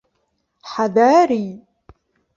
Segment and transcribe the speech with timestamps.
[0.71, 1.59] حذاري!